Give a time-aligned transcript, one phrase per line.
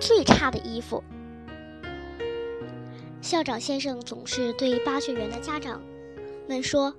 [0.00, 1.04] 最差的衣服。
[3.20, 5.82] 校长先生总是对巴学园的家长
[6.48, 6.96] 们说：“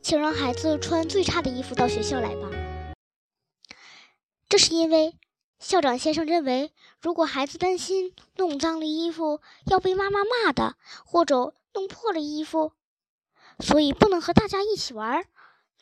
[0.00, 2.50] 请让孩子穿最差的衣服到学校来吧。”
[4.48, 5.16] 这是因为
[5.58, 12.72] 校长先生认为，如果孩子担心弄脏了衣服要被妈妈骂的，或者弄破了衣服，
[13.60, 15.24] 所以不能和大家一起玩。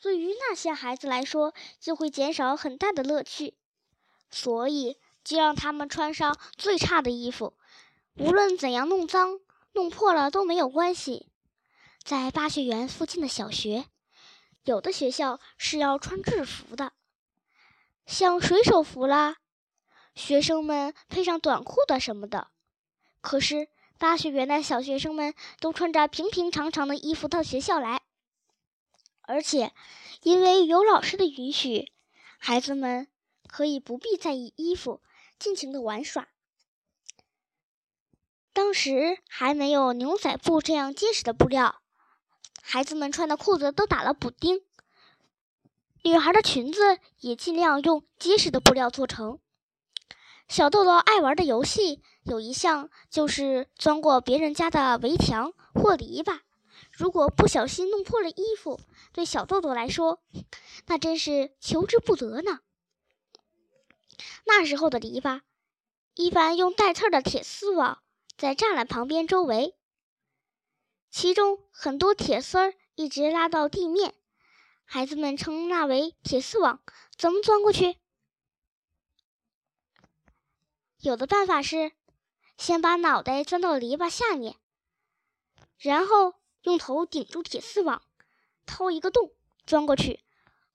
[0.02, 3.54] 对于那些孩子来说，就会减少很大的乐趣。
[4.30, 7.54] 所以就让他们穿上最差的衣服，
[8.16, 9.38] 无论怎样弄脏、
[9.72, 11.28] 弄破了都没有关系。
[12.02, 13.84] 在巴学园附近的小学，
[14.64, 16.92] 有的学校是要穿制服的，
[18.06, 19.36] 像水手服啦，
[20.14, 22.48] 学生们配上短裤的什么的。
[23.20, 28.00] 可是巴学园的小学生们都穿着平平常常的衣服到学校来，
[29.22, 29.72] 而且
[30.22, 31.92] 因为有老师的允许，
[32.38, 33.06] 孩子们。
[33.52, 35.02] 可以不必在意衣服，
[35.40, 36.28] 尽情的玩耍。
[38.52, 41.80] 当时还没有牛仔布这样结实的布料，
[42.60, 44.60] 孩子们穿的裤子都打了补丁，
[46.02, 49.40] 女孩的裙子也尽量用结实的布料做成。
[50.46, 56.40] 小豆豆爱玩的游戏有一项就是钻过别人家的围墙或篱笆，
[56.90, 58.80] 如果不小心弄破了衣服，
[59.12, 60.20] 对小豆豆来说，
[60.86, 62.58] 那真是求之不得呢。
[64.44, 65.42] 那时候的篱笆，
[66.14, 68.02] 一般用带刺的铁丝网
[68.36, 69.76] 在栅栏旁边周围，
[71.10, 74.14] 其中很多铁丝儿一直拉到地面，
[74.84, 76.80] 孩子们称那为铁丝网。
[77.16, 77.96] 怎么钻过去？
[81.00, 81.92] 有的办法是，
[82.56, 84.56] 先把脑袋钻到篱笆下面，
[85.78, 88.02] 然后用头顶住铁丝网，
[88.64, 89.32] 掏一个洞
[89.66, 90.20] 钻过去，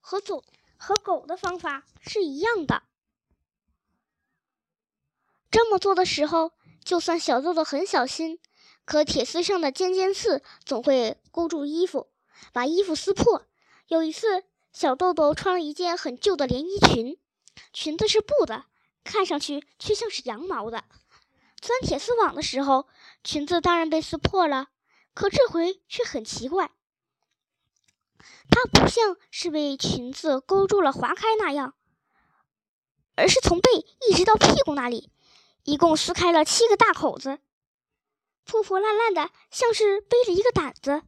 [0.00, 0.44] 和走
[0.76, 2.84] 和狗的方法是一样的。
[5.56, 6.52] 这么做的时候，
[6.84, 8.38] 就算小豆豆很小心，
[8.84, 12.10] 可铁丝上的尖尖刺总会勾住衣服，
[12.52, 13.46] 把衣服撕破。
[13.86, 14.44] 有一次，
[14.74, 17.18] 小豆豆穿了一件很旧的连衣裙，
[17.72, 18.66] 裙子是布的，
[19.02, 20.84] 看上去却像是羊毛的。
[21.62, 22.86] 钻铁丝网的时候，
[23.24, 24.68] 裙子当然被撕破了，
[25.14, 26.70] 可这回却很奇怪，
[28.50, 31.72] 它不像是被裙子勾住了划开那样，
[33.14, 33.70] 而是从背
[34.06, 35.10] 一直到屁股那里。
[35.66, 37.40] 一共撕开了七个大口子，
[38.44, 41.02] 破破烂烂的，像是背着一个胆子。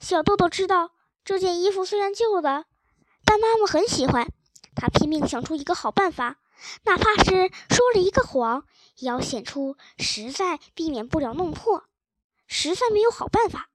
[0.00, 0.92] 小豆豆知道
[1.22, 2.64] 这件衣服虽然旧了，
[3.26, 4.26] 但妈妈很喜欢。
[4.74, 6.38] 她拼命想出一个好办法，
[6.84, 8.64] 哪怕是说了一个谎，
[8.96, 11.84] 也要显出实在避免不了弄破。
[12.46, 13.68] 实在没有好办法，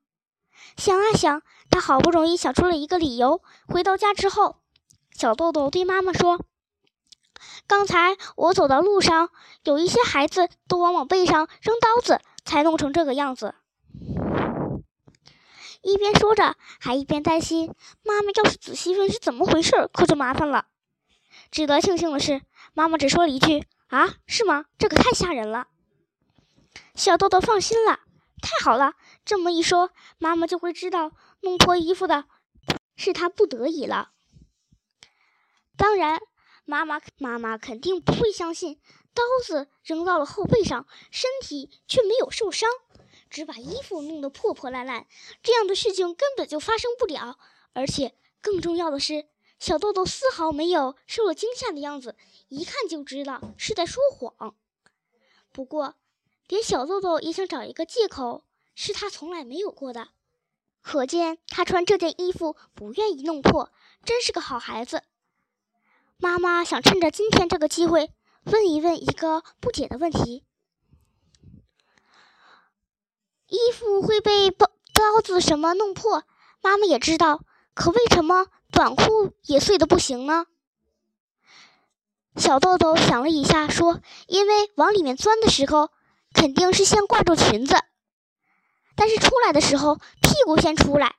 [0.75, 3.43] 想啊想，他好不容易想出了一个理由。
[3.67, 4.59] 回到家之后，
[5.15, 6.43] 小豆豆对妈妈说。
[7.67, 9.29] 刚才我走到路上，
[9.63, 13.55] 有一些孩子都往我背上扔刀子，才弄成这个样子。
[15.81, 20.67] 一边说着，还一边担心妈妈要是仔细问是怎么回事，可就麻烦了。
[21.49, 22.41] 值得庆幸的是，
[22.73, 24.65] 妈妈只说了一句：“啊，是吗？
[24.77, 25.67] 这可太吓人了。”
[26.93, 27.99] 小豆豆放心了，
[28.41, 28.93] 太好了，
[29.25, 32.25] 这么一说，妈妈就会知道弄破衣服的
[32.95, 34.11] 是她不得已了。
[35.75, 36.19] 当然。
[36.71, 38.79] 妈妈妈妈肯定不会相信，
[39.13, 42.69] 刀子扔到了后背上，身体却没有受伤，
[43.29, 45.05] 只把衣服弄得破破烂烂。
[45.43, 47.37] 这样的事情根本就发生不了。
[47.73, 49.27] 而且更重要的是，
[49.59, 52.15] 小豆豆丝毫没有受了惊吓的样子，
[52.47, 54.55] 一看就知道是在说谎。
[55.51, 55.95] 不过，
[56.47, 58.45] 连小豆豆也想找一个借口，
[58.75, 60.11] 是他从来没有过的。
[60.81, 63.73] 可见他穿这件衣服不愿意弄破，
[64.05, 65.03] 真是个好孩子。
[66.21, 70.45] 妈妈想趁着今天这个机会问一问一个不解的问题：
[73.47, 76.23] 衣服会被刀刀子什么弄破？
[76.61, 77.41] 妈妈也知道，
[77.73, 80.45] 可为什么短裤也碎的不行呢？
[82.35, 85.89] 小豆豆想了一下，说：“因为往里面钻的时候，
[86.33, 87.75] 肯定是先挂住裙子，
[88.95, 91.15] 但是出来的时候，屁股先出来。”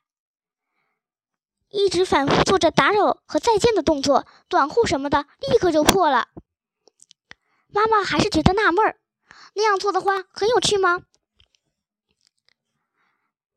[1.73, 6.29] 一直反复做着打扰和再见的动作，短裤什么的立刻就破了。
[7.69, 9.01] 妈妈还是觉得纳闷儿，
[9.55, 11.01] 那样做的话很有趣吗？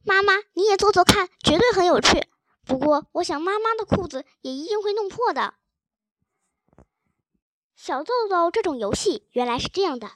[0.05, 2.25] 妈妈，你也做做看，绝对很有趣。
[2.63, 5.55] 不过，我想妈妈的裤子也一定会弄破的。
[7.75, 10.11] 小豆豆这种游戏原来是这样的：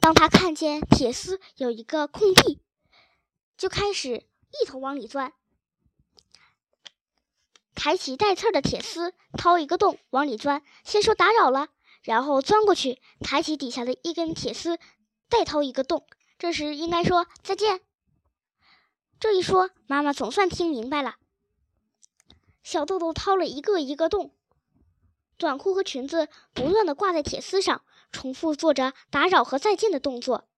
[0.00, 2.60] 当他看见铁丝有一个空地，
[3.56, 4.26] 就开始
[4.60, 5.32] 一头往里钻。
[7.74, 10.62] 抬起带刺的铁丝，掏一个洞往里钻。
[10.84, 11.68] 先说打扰了，
[12.02, 14.78] 然后钻过去，抬起底下的一根铁丝，
[15.28, 16.06] 再掏一个洞。
[16.38, 17.80] 这时应该说再见。
[19.18, 21.16] 这一说，妈妈总算听明白了。
[22.62, 24.34] 小豆豆掏了一个一个洞，
[25.36, 30.48] 短裤和裙子不断的挂在铁丝上，重复做着打扰和再见的动作。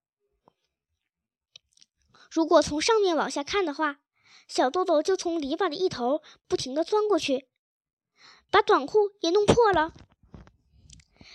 [2.31, 3.99] 如果从上面往下看的话，
[4.49, 7.47] 小豆豆就从篱笆的一头不停的钻过去，
[8.51, 9.93] 把短裤也弄破了。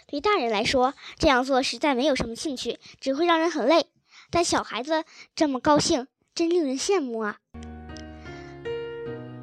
[0.08, 3.88] 对大人来说，这样做实在没有什么兴趣，只会让人很累。
[4.30, 5.04] 但小孩子
[5.36, 7.38] 这么高兴，真令人羡慕啊！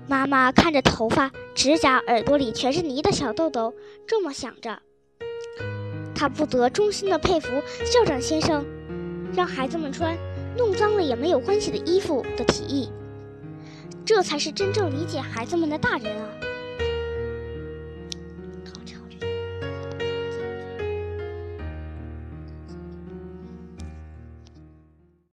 [0.09, 3.75] 妈妈看着头发、指甲、耳朵里全是泥的小豆豆，
[4.07, 4.81] 这么想着。
[6.15, 7.49] 她不得衷心的佩服
[7.85, 8.65] 校长先生，
[9.35, 10.17] 让孩子们穿
[10.57, 12.91] 弄脏了也没有关系的衣服的提议。
[14.09, 16.31] 这才是真正理解孩子们的大人啊！